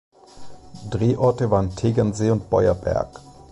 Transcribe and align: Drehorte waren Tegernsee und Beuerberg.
Drehorte 0.89 1.51
waren 1.51 1.75
Tegernsee 1.75 2.31
und 2.31 2.49
Beuerberg. 2.49 3.19